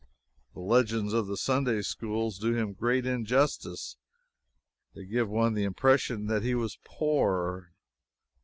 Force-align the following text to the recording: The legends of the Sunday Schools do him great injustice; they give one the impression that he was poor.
The 0.55 0.61
legends 0.61 1.13
of 1.13 1.27
the 1.27 1.37
Sunday 1.37 1.83
Schools 1.83 2.39
do 2.39 2.55
him 2.55 2.73
great 2.73 3.05
injustice; 3.05 3.97
they 4.95 5.05
give 5.05 5.29
one 5.29 5.53
the 5.53 5.63
impression 5.63 6.25
that 6.25 6.41
he 6.41 6.55
was 6.55 6.79
poor. 6.83 7.73